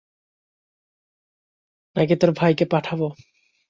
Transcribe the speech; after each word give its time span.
নাকি 1.95 2.15
তোর 2.15 2.31
ভাইকে 2.31 2.65
পাঠাবে? 2.65 3.07